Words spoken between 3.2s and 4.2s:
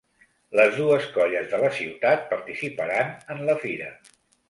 en la fira.